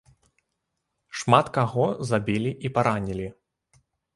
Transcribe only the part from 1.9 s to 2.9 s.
забілі і